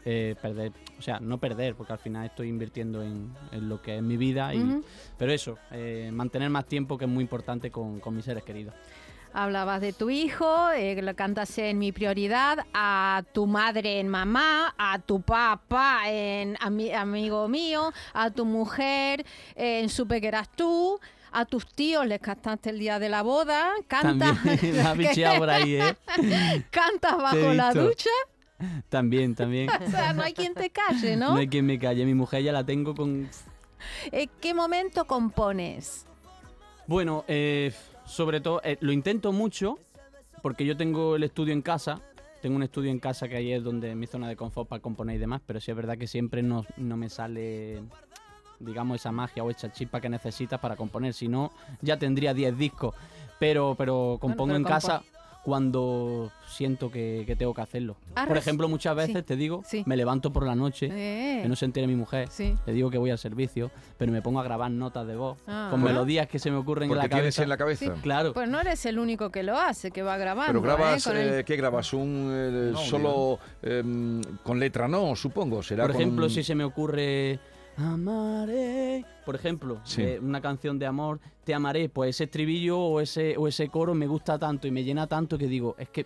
eh, 0.05 0.35
perder, 0.41 0.71
o 0.97 1.01
sea, 1.01 1.19
no 1.19 1.37
perder, 1.39 1.75
porque 1.75 1.91
al 1.91 1.99
final 1.99 2.25
estoy 2.25 2.47
invirtiendo 2.47 3.03
en, 3.03 3.33
en 3.51 3.67
lo 3.67 3.81
que 3.81 3.97
es 3.97 4.01
mi 4.01 4.15
vida, 4.15 4.55
y, 4.55 4.81
pero 5.17 5.33
eso, 5.33 5.57
eh, 5.71 6.09
mantener 6.13 6.49
más 6.49 6.65
tiempo 6.67 6.97
que 6.97 7.03
es 7.03 7.11
muy 7.11 7.21
importante 7.21 7.69
con, 7.69 7.99
con 7.99 8.15
mis 8.15 8.23
seres 8.23 8.43
queridos. 8.43 8.73
Hablabas 9.31 9.79
de 9.79 9.93
tu 9.93 10.09
hijo, 10.09 10.71
eh, 10.71 10.99
lo 11.01 11.15
cantas 11.15 11.55
en 11.59 11.77
Mi 11.77 11.91
Prioridad, 11.91 12.65
a 12.73 13.23
tu 13.31 13.45
madre 13.45 13.99
en 13.99 14.07
Mamá, 14.09 14.73
a 14.77 14.97
tu 14.99 15.21
papá 15.21 16.01
en 16.09 16.55
ami- 16.55 16.93
Amigo 16.93 17.47
Mío, 17.47 17.93
a 18.13 18.31
tu 18.31 18.45
mujer 18.45 19.23
en 19.55 19.87
Supe 19.89 20.19
que 20.19 20.27
eras 20.29 20.49
tú, 20.55 20.99
a 21.31 21.45
tus 21.45 21.67
tíos 21.67 22.07
les 22.07 22.19
cantaste 22.19 22.71
el 22.71 22.79
día 22.79 22.97
de 22.97 23.07
la 23.09 23.21
boda, 23.21 23.71
cantas, 23.87 24.35
También 24.83 25.13
por 25.37 25.49
ahí, 25.51 25.75
¿eh? 25.75 25.95
cantas 26.71 27.17
bajo 27.17 27.53
la 27.53 27.71
ducha, 27.71 28.09
También, 28.89 29.35
también. 29.35 29.69
o 29.87 29.91
sea, 29.91 30.11
no 30.13 30.23
hay 30.23 30.33
quien 30.33 30.55
te 30.55 30.71
calle, 30.71 31.15
¿no? 31.15 31.33
No 31.33 31.37
hay 31.37 31.47
quien 31.47 31.67
me 31.67 31.77
calle. 31.77 32.03
Mi 32.03 32.15
mujer 32.15 32.41
ya 32.43 32.51
la 32.51 32.65
tengo 32.65 32.95
con 32.95 33.29
Eh, 34.11 34.27
¿Qué 34.41 34.55
momento 34.55 35.05
compones? 35.05 36.07
Bueno, 36.87 37.23
eh, 37.27 37.71
sobre 38.09 38.41
todo, 38.41 38.61
eh, 38.63 38.77
lo 38.81 38.91
intento 38.91 39.31
mucho 39.31 39.77
porque 40.41 40.65
yo 40.65 40.75
tengo 40.75 41.15
el 41.15 41.23
estudio 41.23 41.53
en 41.53 41.61
casa. 41.61 42.01
Tengo 42.41 42.55
un 42.55 42.63
estudio 42.63 42.89
en 42.89 42.99
casa 42.99 43.27
que 43.27 43.35
ahí 43.35 43.51
es 43.51 43.63
donde 43.63 43.93
mi 43.95 44.07
zona 44.07 44.27
de 44.29 44.35
confort 44.35 44.67
para 44.69 44.81
componer 44.81 45.17
y 45.17 45.19
demás, 45.19 45.41
pero 45.45 45.59
sí 45.59 45.71
es 45.71 45.77
verdad 45.77 45.97
que 45.97 46.07
siempre 46.07 46.41
no, 46.41 46.65
no 46.77 46.95
me 46.95 47.09
sale, 47.09 47.81
digamos, 48.59 48.95
esa 49.01 49.11
magia 49.11 49.43
o 49.43 49.49
esa 49.49 49.71
chispa 49.71 49.99
que 49.99 50.07
necesitas 50.09 50.59
para 50.59 50.75
componer. 50.77 51.13
Si 51.13 51.27
no, 51.27 51.51
ya 51.81 51.97
tendría 51.99 52.33
10 52.33 52.57
discos. 52.57 52.95
Pero, 53.39 53.75
pero 53.77 54.17
compongo 54.21 54.47
pero 54.53 54.57
en 54.57 54.63
compo- 54.63 54.69
casa 54.69 55.03
cuando 55.49 56.31
siento 56.47 56.91
que, 56.91 57.23
que 57.25 57.35
tengo 57.35 57.53
que 57.53 57.61
hacerlo. 57.61 57.97
Por 58.27 58.37
ejemplo, 58.37 58.69
muchas 58.69 58.95
veces 58.95 59.15
sí, 59.17 59.23
te 59.23 59.35
digo, 59.35 59.63
sí. 59.65 59.83
me 59.85 59.97
levanto 59.97 60.31
por 60.31 60.45
la 60.45 60.55
noche, 60.55 60.89
Eh, 60.91 61.41
que 61.41 61.49
no 61.49 61.55
se 61.55 61.65
entere 61.65 61.87
mi 61.87 61.95
mujer, 61.95 62.27
sí. 62.31 62.55
le 62.65 62.73
digo 62.73 62.89
que 62.91 62.97
voy 62.97 63.09
al 63.09 63.17
servicio, 63.17 63.71
pero 63.97 64.11
me 64.11 64.21
pongo 64.21 64.39
a 64.39 64.43
grabar 64.43 64.69
notas 64.71 65.05
de 65.07 65.15
voz 65.15 65.37
Ah. 65.47 65.67
con 65.71 65.81
melodías 65.83 66.27
que 66.27 66.37
se 66.39 66.49
me 66.51 66.57
ocurren 66.57 66.89
en 66.91 66.97
la 66.97 67.09
cabeza. 67.09 67.43
en 67.43 67.49
la 67.49 67.57
cabeza. 67.57 67.93
Claro. 68.01 68.33
Pues 68.33 68.47
no 68.47 68.59
eres 68.61 68.85
el 68.85 68.99
único 68.99 69.31
que 69.31 69.43
lo 69.43 69.57
hace, 69.57 69.91
que 69.91 70.01
va 70.03 70.17
grabando. 70.17 70.51
Pero 70.53 70.61
grabas, 70.61 71.05
¿eh? 71.07 71.11
El- 71.11 71.39
eh, 71.39 71.43
¿qué 71.43 71.55
grabas? 71.55 71.91
¿Un 71.93 72.29
eh, 72.31 72.69
No, 72.73 72.77
solo 72.79 73.39
em, 73.63 74.21
con 74.43 74.59
letra? 74.59 74.87
No, 74.87 75.15
supongo. 75.15 75.63
Será 75.63 75.83
Por 75.85 75.93
con- 75.93 76.01
ejemplo, 76.01 76.29
si 76.29 76.43
se 76.43 76.53
me 76.55 76.63
ocurre 76.63 77.39
amaré, 77.79 79.05
por 79.25 79.35
ejemplo, 79.35 79.79
Sí. 79.83 80.01
eh, 80.01 80.19
una 80.21 80.41
canción 80.41 80.77
de 80.79 80.85
amor, 80.85 81.19
te 81.43 81.53
amaré, 81.53 81.89
pues 81.89 82.11
ese 82.15 82.25
estribillo 82.25 82.77
o 82.79 82.99
ese 83.01 83.35
o 83.37 83.47
ese 83.47 83.69
coro 83.69 83.93
me 83.93 84.07
gusta 84.07 84.37
tanto 84.37 84.67
y 84.67 84.71
me 84.71 84.83
llena 84.83 85.07
tanto 85.07 85.37
que 85.37 85.47
digo, 85.47 85.75
es 85.79 85.89
que 85.89 86.05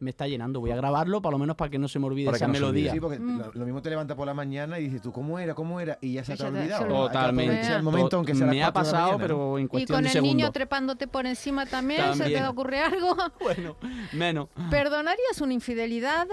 me 0.00 0.10
está 0.10 0.28
llenando, 0.28 0.60
voy 0.60 0.70
a 0.70 0.76
grabarlo 0.76 1.20
por 1.20 1.32
lo 1.32 1.38
menos 1.38 1.56
para 1.56 1.70
que 1.72 1.78
no 1.78 1.88
se 1.88 1.98
me 1.98 2.06
olvide 2.06 2.26
Para 2.26 2.36
esa 2.36 2.46
no 2.46 2.52
melodía. 2.52 2.92
Sí, 2.92 3.00
porque 3.00 3.18
Mm. 3.18 3.38
lo, 3.38 3.52
lo 3.52 3.64
mismo 3.64 3.82
te 3.82 3.90
levanta 3.90 4.14
por 4.14 4.26
la 4.28 4.34
mañana 4.34 4.78
y 4.78 4.84
dices 4.84 5.02
tú, 5.02 5.10
¿cómo 5.10 5.40
era? 5.40 5.54
¿Cómo 5.56 5.80
era? 5.80 5.98
Y 6.00 6.12
ya 6.12 6.24
se 6.24 6.36
te 6.36 6.44
ha 6.44 6.48
olvidado. 6.48 6.86
Totalmente. 6.86 7.66
el 7.66 7.78
To- 7.78 7.82
momento, 7.82 8.16
aunque 8.16 8.34
sea 8.36 8.46
me 8.46 8.62
ha 8.62 8.72
pasado, 8.72 9.18
pero 9.18 9.58
en 9.58 9.64
Y 9.64 9.68
cuestión 9.68 9.96
con 9.96 10.02
de 10.04 10.08
el 10.10 10.12
segundos. 10.12 10.36
niño 10.36 10.52
trepándote 10.52 11.08
por 11.08 11.26
encima 11.26 11.66
también, 11.66 12.02
¿se 12.12 12.18
te 12.18 12.18
También. 12.30 12.44
ocurre 12.44 12.78
algo? 12.80 13.16
Bueno, 13.40 13.76
menos. 14.12 14.48
¿Perdonarías 14.70 15.40
una 15.40 15.54
infidelidad? 15.54 16.28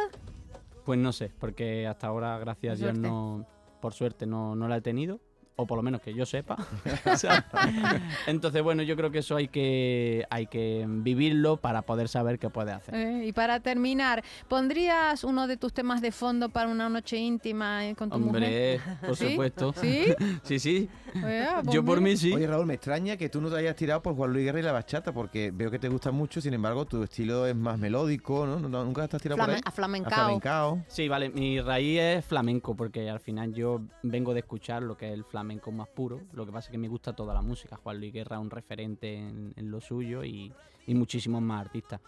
Pues 0.86 1.00
no 1.00 1.12
sé, 1.12 1.32
porque 1.40 1.88
hasta 1.88 2.06
ahora, 2.06 2.38
gracias 2.38 2.74
a 2.74 2.76
Dios, 2.76 2.90
suerte. 2.92 3.08
no, 3.10 3.48
por 3.82 3.94
suerte 3.94 4.26
no, 4.26 4.56
no 4.56 4.68
la 4.68 4.78
he 4.78 4.82
tenido. 4.82 5.20
O 5.58 5.66
por 5.66 5.78
lo 5.78 5.84
menos 5.84 6.02
que 6.02 6.14
yo 6.14 6.26
sepa. 6.26 6.58
O 7.06 7.16
sea, 7.18 7.46
Entonces, 8.28 8.62
bueno, 8.62 8.84
yo 8.84 8.96
creo 8.98 9.10
que 9.12 9.20
eso 9.20 9.36
hay 9.38 9.48
que, 9.48 10.26
hay 10.30 10.48
que 10.48 10.86
vivirlo 10.88 11.58
para 11.58 11.84
poder 11.84 12.10
saber 12.10 12.40
qué 12.40 12.50
puede 12.50 12.74
hacer. 12.74 12.94
Eh, 12.94 13.26
y 13.28 13.32
para 13.32 13.60
terminar, 13.62 14.22
¿pondrías 14.50 15.24
uno 15.24 15.48
de 15.48 15.56
tus 15.56 15.72
temas 15.74 16.02
de 16.02 16.12
fondo 16.12 16.50
para 16.50 16.68
una 16.68 16.90
noche 16.90 17.18
íntima 17.18 17.88
eh, 17.88 17.96
con 17.96 18.10
tu 18.10 18.20
mujer? 18.20 18.36
Hombre, 18.36 18.82
por 19.08 19.16
¿Sí? 19.16 19.30
supuesto. 19.30 19.74
¿Sí? 19.74 20.06
Sí, 20.44 20.60
sí. 20.60 20.90
Pues 21.22 21.48
Yo 21.72 21.84
por 21.86 22.00
mira. 22.02 22.12
mí 22.12 22.18
sí. 22.18 22.34
Oye, 22.34 22.48
Raúl, 22.48 22.66
me 22.66 22.74
extraña 22.74 23.16
que 23.16 23.30
tú 23.30 23.40
no 23.40 23.50
te 23.50 23.56
hayas 23.58 23.76
tirado 23.78 24.02
por 24.02 24.14
Juan 24.16 24.34
Luis 24.34 24.44
Guerra 24.46 24.60
y 24.60 24.64
la 24.64 24.72
bachata, 24.74 25.14
porque 25.14 25.52
veo 25.54 25.72
que 25.72 25.80
te 25.80 25.88
gusta 25.88 26.12
mucho, 26.12 26.42
sin 26.42 26.54
embargo, 26.54 26.86
tu 26.86 27.02
estilo 27.04 27.48
es 27.48 27.56
más 27.56 27.80
melódico, 27.80 28.46
¿no? 28.46 28.60
¿No- 28.60 28.84
¿Nunca 28.84 29.08
te 29.08 29.16
has 29.16 29.22
tirado 29.22 29.40
por 29.42 29.50
ahí? 29.52 29.62
a 29.64 29.72
flamencao. 29.72 30.12
A 30.12 30.16
flamencao. 30.16 30.84
Sí, 30.90 31.08
vale, 31.08 31.30
mi 31.30 31.62
raíz 31.62 32.00
es 32.00 32.26
flamenco, 32.26 32.76
porque 32.76 33.10
al 33.10 33.22
final 33.22 33.54
yo 33.54 33.82
vengo 34.04 34.34
de 34.34 34.42
escuchar 34.42 34.84
lo 34.84 34.98
que 34.98 35.08
es 35.08 35.14
el 35.14 35.24
flamenco 35.24 35.45
más 35.72 35.88
puro. 35.90 36.22
Lo 36.34 36.46
que 36.46 36.52
pasa 36.52 36.68
es 36.68 36.72
que 36.72 36.78
me 36.78 36.88
gusta 36.88 37.14
toda 37.14 37.34
la 37.34 37.42
música. 37.42 37.78
Juan 37.78 38.00
Luis 38.00 38.14
Guerra 38.14 38.36
es 38.38 38.42
un 38.42 38.50
referente 38.50 39.16
en, 39.16 39.54
en 39.56 39.72
lo 39.72 39.80
suyo 39.82 40.24
y, 40.24 40.52
y 40.88 40.94
muchísimos 40.96 41.42
más 41.42 41.62
artistas. 41.66 42.02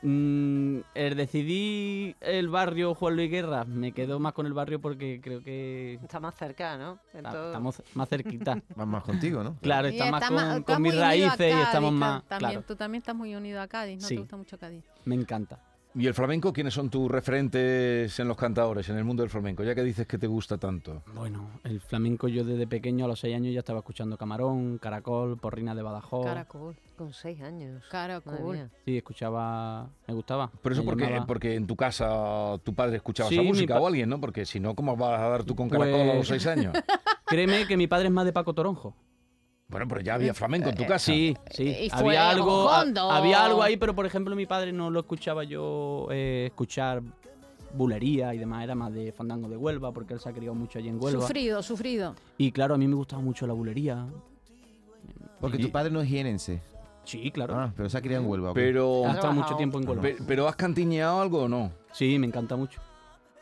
Mm, 0.00 0.78
el 0.94 1.16
decidí 1.16 2.14
el 2.20 2.48
barrio 2.48 2.94
Juan 2.94 3.16
Luis 3.16 3.28
Guerra, 3.30 3.64
me 3.64 3.90
quedo 3.90 4.20
más 4.20 4.32
con 4.32 4.46
el 4.46 4.52
barrio 4.52 4.80
porque 4.80 5.20
creo 5.20 5.42
que 5.42 5.94
Está 6.00 6.20
más 6.20 6.36
cerca, 6.36 6.78
¿no? 6.78 7.00
En 7.12 7.18
está- 7.18 7.32
todo- 7.32 7.46
estamos 7.46 7.82
más 7.94 8.08
cerquita. 8.08 8.62
Más, 8.76 8.86
más 8.86 9.02
contigo, 9.02 9.42
¿no? 9.42 9.56
Claro, 9.60 9.88
está 9.88 10.08
más 10.10 10.62
con, 10.62 10.82
mis 10.82 10.96
raíces 10.96 11.52
y 11.52 11.60
estamos 11.60 11.92
más... 11.92 12.22
También, 12.28 12.50
Claro, 12.52 12.64
Tú 12.66 12.76
también 12.76 13.00
estás 13.02 13.16
muy 13.16 13.34
unido 13.34 13.60
a 13.60 13.66
Cádiz, 13.66 14.00
¿no? 14.00 14.06
Sí. 14.06 14.14
Te 14.14 14.20
gusta 14.20 14.36
mucho 14.36 14.56
Cádiz. 14.58 14.84
me 15.04 15.16
encanta. 15.16 15.58
¿Y 15.98 16.06
el 16.06 16.14
flamenco? 16.14 16.52
¿Quiénes 16.52 16.74
son 16.74 16.90
tus 16.90 17.10
referentes 17.10 18.20
en 18.20 18.28
los 18.28 18.36
cantadores, 18.36 18.88
en 18.88 18.96
el 18.98 19.04
mundo 19.04 19.24
del 19.24 19.30
flamenco? 19.30 19.64
Ya 19.64 19.74
que 19.74 19.82
dices 19.82 20.06
que 20.06 20.16
te 20.16 20.28
gusta 20.28 20.56
tanto. 20.56 21.02
Bueno, 21.12 21.50
el 21.64 21.80
flamenco 21.80 22.28
yo 22.28 22.44
desde 22.44 22.68
pequeño 22.68 23.04
a 23.04 23.08
los 23.08 23.18
seis 23.18 23.34
años 23.34 23.52
ya 23.52 23.58
estaba 23.60 23.80
escuchando 23.80 24.16
Camarón, 24.16 24.78
Caracol, 24.78 25.36
Porrina 25.38 25.74
de 25.74 25.82
Badajoz. 25.82 26.24
Caracol. 26.24 26.76
Con 26.96 27.12
seis 27.12 27.40
años. 27.42 27.82
Caracol. 27.90 28.70
Sí, 28.84 28.96
escuchaba, 28.98 29.88
me 30.06 30.14
gustaba. 30.14 30.52
Pero 30.62 30.72
eso 30.74 30.84
porque, 30.84 31.04
llamaba. 31.04 31.26
porque 31.26 31.54
en 31.56 31.66
tu 31.66 31.74
casa 31.74 32.56
tu 32.62 32.74
padre 32.74 32.96
escuchaba 32.96 33.28
Sí, 33.28 33.34
esa 33.34 33.42
música 33.42 33.80
o 33.80 33.86
alguien, 33.88 34.08
¿no? 34.08 34.20
Porque 34.20 34.46
si 34.46 34.60
no, 34.60 34.76
¿cómo 34.76 34.96
vas 34.96 35.20
a 35.20 35.28
dar 35.28 35.42
tú 35.42 35.56
con 35.56 35.68
caracol 35.68 36.00
a 36.00 36.04
los 36.04 36.16
Pues- 36.16 36.28
seis 36.28 36.46
años? 36.46 36.74
Créeme 37.26 37.66
que 37.66 37.76
mi 37.76 37.88
padre 37.88 38.06
es 38.06 38.12
más 38.12 38.24
de 38.24 38.32
Paco 38.32 38.54
Toronjo. 38.54 38.94
Bueno, 39.70 39.86
pero 39.86 40.00
ya 40.00 40.14
había 40.14 40.32
flamenco 40.32 40.70
en 40.70 40.76
tu 40.76 40.86
casa. 40.86 41.12
Sí, 41.12 41.36
sí. 41.50 41.64
y 41.68 41.90
fue 41.90 41.98
había 42.16 42.30
algo, 42.30 42.70
a- 42.70 42.84
había 43.16 43.44
algo 43.44 43.62
ahí, 43.62 43.76
pero 43.76 43.94
por 43.94 44.06
ejemplo 44.06 44.34
mi 44.34 44.46
padre 44.46 44.72
no 44.72 44.88
lo 44.90 45.00
escuchaba 45.00 45.44
yo 45.44 46.08
eh, 46.10 46.46
escuchar 46.46 47.02
bulería 47.74 48.34
y 48.34 48.38
demás, 48.38 48.64
era 48.64 48.74
más 48.74 48.94
de 48.94 49.12
fandango 49.12 49.46
de 49.46 49.58
Huelva, 49.58 49.92
porque 49.92 50.14
él 50.14 50.20
se 50.20 50.28
ha 50.30 50.32
criado 50.32 50.54
mucho 50.54 50.78
allí 50.78 50.88
en 50.88 51.02
Huelva. 51.02 51.20
Sufrido, 51.20 51.62
sufrido. 51.62 52.14
Y 52.38 52.50
claro, 52.50 52.76
a 52.76 52.78
mí 52.78 52.88
me 52.88 52.94
gustaba 52.94 53.20
mucho 53.20 53.46
la 53.46 53.52
bulería. 53.52 54.06
Porque 55.38 55.58
Y- 55.58 55.62
tu 55.64 55.70
padre 55.70 55.90
no 55.90 56.00
es 56.00 56.08
jienense. 56.08 56.62
Sí, 57.04 57.30
claro. 57.30 57.54
Ah, 57.54 57.72
pero 57.76 57.90
se 57.90 57.98
ha 57.98 58.00
criado 58.00 58.24
en 58.24 58.30
Huelva. 58.30 58.54
Pero, 58.54 59.06
ha 59.06 59.12
estado 59.12 59.34
mucho 59.34 59.54
tiempo 59.56 59.78
en 59.78 59.86
Huelva. 59.88 60.02
pe- 60.02 60.16
pero 60.26 60.48
¿has 60.48 60.56
cantiñeado 60.56 61.20
algo 61.20 61.42
o 61.42 61.48
no? 61.48 61.72
Sí, 61.92 62.18
me 62.18 62.26
encanta 62.26 62.56
mucho. 62.56 62.80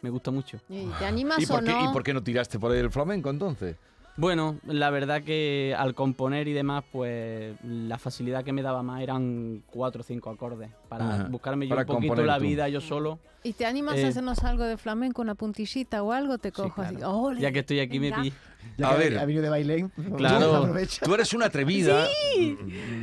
Me 0.02 0.10
gusta 0.10 0.32
mucho. 0.32 0.58
¿Y 0.68 0.86
¿Te 0.98 1.06
animas 1.06 1.38
¿Y 1.40 1.44
o 1.44 1.48
por, 1.48 1.64
qué, 1.64 1.70
no? 1.70 1.84
¿Y 1.90 1.92
por 1.92 2.02
qué 2.02 2.12
no 2.14 2.22
tiraste 2.22 2.58
por 2.58 2.72
ahí 2.72 2.78
el 2.80 2.90
flamenco 2.90 3.30
entonces? 3.30 3.76
Bueno, 4.18 4.58
la 4.64 4.88
verdad 4.90 5.22
que 5.22 5.74
al 5.76 5.94
componer 5.94 6.48
y 6.48 6.54
demás, 6.54 6.84
pues 6.90 7.54
la 7.62 7.98
facilidad 7.98 8.44
que 8.44 8.52
me 8.52 8.62
daba 8.62 8.82
más 8.82 9.02
eran 9.02 9.62
cuatro 9.66 10.00
o 10.00 10.04
cinco 10.04 10.30
acordes. 10.30 10.70
Para 10.88 11.04
Ajá, 11.14 11.24
buscarme 11.28 11.66
yo 11.68 11.76
para 11.76 11.82
un 11.82 11.96
poquito 11.96 12.24
la 12.24 12.38
tú. 12.38 12.44
vida 12.44 12.66
yo 12.70 12.80
solo. 12.80 13.18
¿Y 13.42 13.52
te 13.52 13.66
animas 13.66 13.96
Eh, 13.98 14.06
a 14.06 14.08
hacernos 14.08 14.42
algo 14.42 14.64
de 14.64 14.78
flamenco, 14.78 15.20
una 15.20 15.34
puntillita 15.34 16.02
o 16.02 16.12
algo? 16.12 16.38
Te 16.38 16.48
Sí, 16.48 16.54
cojo 16.54 16.80
así. 16.82 16.96
Ya 17.40 17.52
que 17.52 17.58
estoy 17.60 17.80
aquí 17.80 18.00
me 18.00 18.10
Venga. 18.10 18.22
pi- 18.22 18.32
Ya 18.78 18.88
a 18.90 18.96
que 18.96 18.98
ver. 19.10 19.18
ha 19.18 19.24
venido 19.26 19.42
de 19.42 19.50
Bailén. 19.50 19.92
Claro. 20.16 20.74
Tú 21.04 21.14
eres 21.14 21.32
una 21.34 21.46
atrevida. 21.46 22.06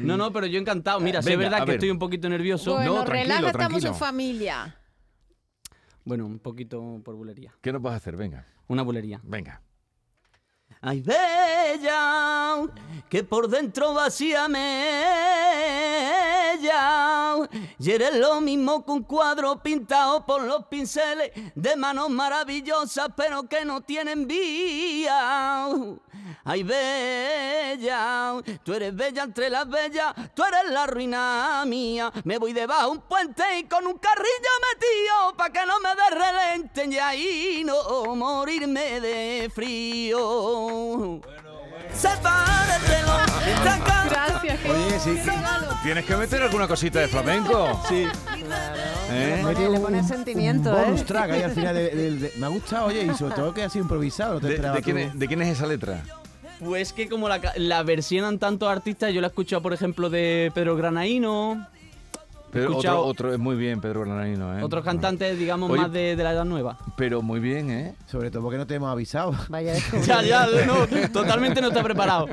No, 0.02 0.18
no, 0.18 0.34
pero 0.34 0.48
yo 0.48 0.60
encantado. 0.60 1.00
Mira, 1.00 1.22
sí 1.22 1.32
es 1.32 1.38
verdad 1.38 1.60
que 1.60 1.66
ver. 1.66 1.76
estoy 1.76 1.92
un 1.92 2.00
poquito 2.00 2.28
nervioso. 2.28 2.74
Bueno, 2.74 2.96
No, 2.96 3.04
tranquilo, 3.04 3.36
relaja, 3.36 3.52
estamos 3.52 3.84
en 3.86 3.96
familia. 3.96 4.76
Bueno, 6.06 6.26
un 6.26 6.40
poquito 6.40 7.00
por 7.06 7.16
bulería. 7.16 7.54
¿Qué 7.62 7.72
nos 7.72 7.82
vas 7.84 7.94
a 7.94 7.98
hacer? 7.98 8.18
Venga, 8.18 8.46
Una 8.68 8.82
bulería. 8.82 9.22
venga. 9.24 9.62
Ay, 10.86 11.00
bella, 11.00 12.68
que 13.08 13.24
por 13.24 13.48
dentro 13.48 13.94
vacía 13.94 14.50
Y 17.80 17.92
eres 17.92 18.16
lo 18.16 18.40
mismo 18.42 18.86
que 18.86 18.92
un 18.92 19.04
cuadro 19.04 19.62
pintado 19.62 20.26
por 20.26 20.42
los 20.44 20.66
pinceles 20.68 21.32
de 21.56 21.76
manos 21.76 22.10
maravillosas, 22.10 23.10
pero 23.16 23.44
que 23.44 23.66
no 23.66 23.82
tienen 23.82 24.28
vía. 24.28 25.68
Ay, 26.46 26.64
bella, 26.64 28.34
tú 28.64 28.74
eres 28.74 28.94
bella 28.96 29.24
entre 29.24 29.50
las 29.50 29.68
bellas, 29.70 30.14
tú 30.36 30.44
eres 30.44 30.72
la 30.72 30.86
ruina 30.88 31.64
mía. 31.66 32.12
Me 32.26 32.38
voy 32.38 32.54
debajo 32.54 32.92
un 32.92 33.00
puente 33.02 33.44
y 33.60 33.64
con 33.64 33.86
un 33.88 33.98
carrillo 33.98 34.54
metido 34.74 35.38
pa' 35.38 35.50
que 35.52 35.66
no 35.66 35.80
me 35.80 35.90
derrelenten 35.96 36.92
y 36.94 36.98
ahí 36.98 37.64
no 37.66 38.16
morirme 38.16 39.00
de 39.00 39.52
frío. 39.54 41.22
Canta- 42.72 43.03
Gracias, 44.10 44.60
Oye, 44.70 45.00
sí. 45.00 45.20
¿Tienes 45.84 46.06
que 46.06 46.16
meter 46.16 46.42
alguna 46.44 46.68
cosita 46.68 47.00
de 47.00 47.08
flamenco? 47.08 47.82
Sí. 47.90 48.06
¿Eh? 49.12 49.42
Le 49.46 49.54
pone- 49.54 49.70
le 49.70 49.80
pone 49.80 50.04
sentimiento, 50.04 50.70
un 50.72 50.78
¿eh? 50.78 50.84
bonus 50.86 51.06
track 51.06 51.32
ahí 51.32 51.42
al 51.44 51.52
final. 51.52 51.76
de- 51.76 51.90
de- 51.90 52.12
de- 52.12 52.34
me 52.38 52.46
ha 52.46 52.50
gustado, 52.50 52.86
oye, 52.88 53.04
y 53.06 53.14
sobre 53.16 53.36
todo 53.36 53.54
que 53.54 53.64
ha 53.64 53.70
sido 53.70 53.84
improvisado. 53.84 54.36
No 54.36 54.40
te 54.40 54.48
¿De, 54.48 54.54
esperaba 54.56 54.76
de 54.78 54.82
quién 54.84 54.96
tú. 54.96 55.02
es, 55.04 55.20
de 55.20 55.28
quién 55.28 55.42
es 55.42 55.50
esa 55.50 55.68
letra? 55.68 56.04
Pues 56.60 56.94
que 56.94 57.10
como 57.10 57.28
la, 57.28 57.42
ca- 57.42 57.54
la 57.58 57.84
versionan 57.84 58.40
tantos 58.40 58.70
artistas, 58.70 59.12
yo 59.14 59.20
la 59.22 59.28
he 59.28 59.30
escuchado, 59.30 59.62
por 59.62 59.74
ejemplo, 59.74 60.10
de 60.10 60.52
Pedro 60.56 60.76
Granaíno. 60.78 61.68
Pedro- 62.54 62.70
escuchado 62.70 63.00
otro, 63.00 63.10
otro 63.10 63.34
es 63.34 63.40
muy 63.40 63.56
bien, 63.56 63.82
Pedro 63.82 64.02
Granadino. 64.02 64.58
¿eh? 64.58 64.64
otros 64.64 64.84
cantantes, 64.84 65.38
digamos, 65.38 65.70
Oye, 65.70 65.82
más 65.82 65.92
de, 65.92 66.16
de 66.16 66.24
la 66.24 66.32
edad 66.34 66.46
nueva. 66.46 66.78
Pero 66.96 67.22
muy 67.22 67.40
bien, 67.40 67.70
¿eh? 67.72 67.96
Sobre 68.06 68.30
todo 68.32 68.44
porque 68.44 68.58
no 68.58 68.68
te 68.68 68.76
hemos 68.76 68.92
avisado. 68.92 69.34
Vaya. 69.50 69.74
Ya, 70.06 70.22
ya, 70.22 70.48
no, 70.66 70.86
totalmente 71.12 71.62
no 71.62 71.70
está 71.70 71.82
preparado. 71.84 72.28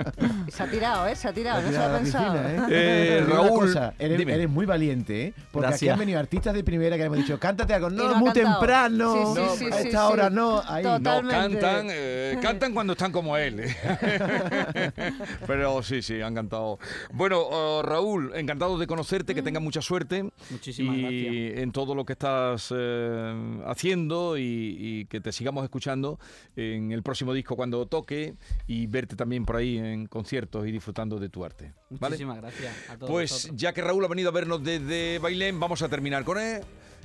Se 0.48 0.62
ha 0.62 0.70
tirado, 0.70 1.06
¿eh? 1.06 1.14
Se 1.16 1.28
ha 1.28 1.32
tirado, 1.32 1.62
no 1.62 1.70
se 1.70 1.78
ha 1.78 1.96
pensado. 1.96 2.32
piscina, 2.32 2.66
¿eh? 2.68 3.18
Eh, 3.18 3.26
Raúl, 3.28 3.60
cosa, 3.60 3.94
eres, 3.98 4.18
dime. 4.18 4.34
eres 4.34 4.48
muy 4.50 4.66
valiente, 4.66 5.26
¿eh? 5.26 5.34
Porque 5.52 5.66
aquí 5.66 5.72
Gracias. 5.72 5.92
han 5.92 5.98
venido 5.98 6.18
artistas 6.18 6.54
de 6.54 6.64
primera 6.64 6.96
que 6.96 7.04
hemos 7.04 7.18
dicho, 7.18 7.38
cántate 7.38 7.74
algo. 7.74 7.90
No, 7.90 8.08
no 8.08 8.14
muy 8.16 8.32
cantado. 8.32 8.58
temprano. 8.58 9.12
Sí, 9.14 9.18
sí, 9.34 9.40
no, 9.40 9.56
sí, 9.56 9.64
a 9.66 9.80
esta 9.80 10.06
sí. 10.06 10.12
hora 10.12 10.30
no. 10.30 10.62
Ahí. 10.66 10.82
No, 10.84 11.00
cantan, 11.00 11.86
eh, 11.90 12.38
cantan 12.42 12.74
cuando 12.74 12.92
están 12.94 13.12
como 13.12 13.36
él. 13.36 13.62
Pero 15.46 15.82
sí, 15.82 16.02
sí, 16.02 16.20
han 16.20 16.34
cantado. 16.34 16.78
Bueno, 17.12 17.40
oh, 17.40 17.82
Raúl, 17.82 18.32
encantado 18.34 18.78
de 18.78 18.86
conocerte, 18.86 19.34
que 19.34 19.42
tengas 19.42 19.62
mucha 19.62 19.80
suerte. 19.80 20.09
Muchísimas 20.50 20.96
y 20.96 21.00
gracias. 21.02 21.62
en 21.62 21.72
todo 21.72 21.94
lo 21.94 22.04
que 22.04 22.12
estás 22.14 22.72
eh, 22.76 23.60
haciendo 23.66 24.36
y, 24.38 24.76
y 24.78 25.04
que 25.06 25.20
te 25.20 25.32
sigamos 25.32 25.64
escuchando 25.64 26.18
en 26.56 26.92
el 26.92 27.02
próximo 27.02 27.32
disco 27.32 27.56
cuando 27.56 27.86
toque 27.86 28.34
y 28.66 28.86
verte 28.86 29.16
también 29.16 29.44
por 29.46 29.56
ahí 29.56 29.78
en 29.78 30.06
conciertos 30.06 30.66
y 30.66 30.72
disfrutando 30.72 31.18
de 31.18 31.28
tu 31.28 31.44
arte. 31.44 31.72
¿vale? 31.90 32.14
Muchísimas 32.14 32.36
gracias 32.38 32.74
a 32.90 32.96
todos 32.96 33.10
Pues 33.10 33.30
vosotros. 33.32 33.56
ya 33.60 33.72
que 33.72 33.82
Raúl 33.82 34.04
ha 34.04 34.08
venido 34.08 34.28
a 34.30 34.32
vernos 34.32 34.62
desde 34.62 35.18
Bailén, 35.18 35.58
vamos 35.60 35.82
a 35.82 35.88
terminar 35.88 36.24
con 36.24 36.38
él. 36.38 36.60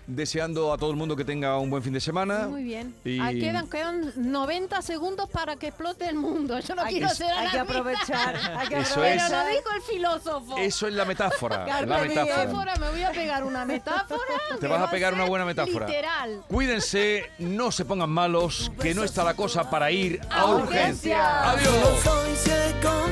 Deseando 0.07 0.71
a 0.71 0.77
todo 0.77 0.91
el 0.91 0.97
mundo 0.97 1.15
que 1.15 1.25
tenga 1.25 1.57
un 1.57 1.69
buen 1.69 1.81
fin 1.81 1.93
de 1.93 1.99
semana. 1.99 2.47
Muy 2.47 2.63
bien. 2.63 2.93
Y- 3.03 3.19
Ah, 3.19 3.31
quedan, 3.31 3.67
quedan 3.69 4.13
90 4.15 4.81
segundos 4.83 5.27
para 5.29 5.55
que 5.55 5.67
explote 5.69 6.07
el 6.07 6.15
mundo. 6.15 6.59
Yo 6.59 6.75
no 6.75 6.83
Hay 6.83 6.93
quiero 6.93 7.09
que- 7.09 7.15
ser 7.15 7.31
hay 7.31 7.49
que 7.49 7.59
aprovechar, 7.59 8.35
hay 8.57 8.67
que 8.67 8.79
Eso 8.79 8.95
Pero 9.01 9.07
es. 9.25 9.31
lo 9.31 9.45
dijo 9.47 9.69
el 9.75 9.81
filósofo. 9.81 10.57
Eso 10.57 10.87
es 10.87 10.93
la 10.93 11.05
metáfora. 11.05 11.65
La 11.85 11.97
metáfora. 12.01 12.75
Me 12.75 12.89
voy 12.91 13.03
a 13.03 13.11
pegar 13.11 13.43
una 13.43 13.65
metáfora. 13.65 14.21
Te 14.59 14.67
vas 14.67 14.79
va 14.81 14.85
a 14.85 14.91
pegar 14.91 15.13
una 15.13 15.25
buena 15.25 15.43
metáfora. 15.45 15.87
Literal. 15.87 16.43
Cuídense, 16.47 17.31
no 17.39 17.71
se 17.71 17.85
pongan 17.85 18.09
malos, 18.09 18.71
que 18.81 18.93
no 18.93 19.03
está 19.03 19.23
la 19.23 19.33
cosa 19.33 19.69
para 19.69 19.89
ir 19.91 20.19
a 20.29 20.41
A 20.41 20.45
urgencia. 20.55 21.51
urgencia. 21.53 21.63
Yo 21.63 21.69
Adiós. 21.71 23.05